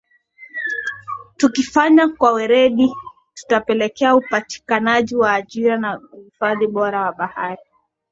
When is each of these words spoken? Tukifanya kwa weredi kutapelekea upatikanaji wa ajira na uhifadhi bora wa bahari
Tukifanya 1.37 2.07
kwa 2.07 2.31
weredi 2.31 2.95
kutapelekea 3.41 4.15
upatikanaji 4.15 5.15
wa 5.15 5.33
ajira 5.33 5.77
na 5.77 6.01
uhifadhi 6.11 6.67
bora 6.67 7.01
wa 7.01 7.11
bahari 7.11 7.61